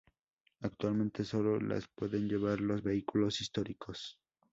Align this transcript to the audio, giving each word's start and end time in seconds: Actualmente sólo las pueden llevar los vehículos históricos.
Actualmente 0.61 1.23
sólo 1.23 1.59
las 1.59 1.87
pueden 1.95 2.27
llevar 2.27 2.59
los 2.59 2.81
vehículos 2.81 3.39
históricos. 3.39 4.17